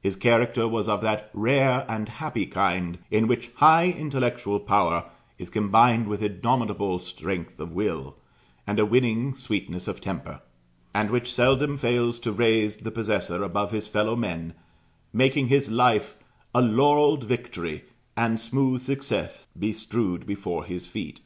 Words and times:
His 0.00 0.16
character 0.16 0.66
was 0.66 0.88
of 0.88 1.02
that 1.02 1.30
_rare 1.34 1.84
and 1.86 2.08
happy 2.08 2.46
kind, 2.46 2.96
in 3.10 3.26
which 3.26 3.50
high 3.56 3.90
intellectual 3.90 4.58
power 4.58 5.04
is 5.36 5.50
combined 5.50 6.08
with 6.08 6.22
indomitable 6.22 6.98
strength 6.98 7.60
of 7.60 7.72
will, 7.74 8.16
and 8.66 8.78
a 8.78 8.86
winning 8.86 9.34
sweetness 9.34 9.86
of 9.86 10.00
temper_, 10.00 10.40
and 10.94 11.10
which 11.10 11.30
seldom 11.30 11.76
fails 11.76 12.18
to 12.20 12.32
raise 12.32 12.78
the 12.78 12.90
possessor 12.90 13.42
above 13.44 13.72
his 13.72 13.86
fellow 13.86 14.16
men, 14.16 14.54
making 15.12 15.48
his 15.48 15.70
life 15.70 16.14
a 16.54 16.62
'laurelled 16.62 17.24
victory, 17.24 17.84
and 18.16 18.40
smooth 18.40 18.80
success 18.80 19.46
Be 19.58 19.74
strewed 19.74 20.24
before 20.24 20.64
his 20.64 20.86
feet.'" 20.86 21.20